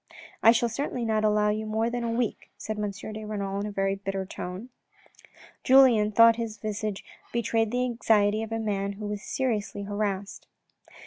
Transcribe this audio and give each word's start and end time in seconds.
"I 0.41 0.51
shall 0.51 0.67
certainly 0.67 1.05
not 1.05 1.23
allow 1.23 1.49
you 1.49 1.67
more 1.67 1.87
than 1.91 2.03
a 2.03 2.09
week," 2.09 2.49
said 2.57 2.79
M. 2.79 2.89
de 2.89 3.23
Renal 3.23 3.59
in 3.59 3.67
a 3.67 3.71
very 3.71 3.93
bitter 3.93 4.25
tone. 4.25 4.69
Julien 5.63 6.11
thought 6.11 6.37
his 6.37 6.57
visage 6.57 7.05
betrayed 7.31 7.69
the 7.69 7.83
anxiety 7.83 8.41
of 8.41 8.51
a 8.51 8.57
man 8.57 8.93
who 8.93 9.05
was 9.05 9.21
seriously 9.21 9.83
harassed. 9.83 10.47